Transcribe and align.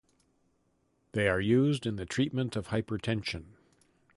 They 1.11 1.27
are 1.27 1.39
used 1.39 1.85
in 1.85 1.95
the 1.95 2.07
treatment 2.07 2.55
of 2.55 2.69
hypertension. 2.69 3.49